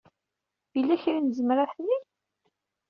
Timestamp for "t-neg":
1.75-2.03